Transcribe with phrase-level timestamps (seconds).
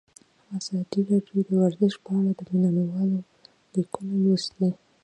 [0.57, 3.19] ازادي راډیو د ورزش په اړه د مینه والو
[3.75, 4.69] لیکونه لوستي.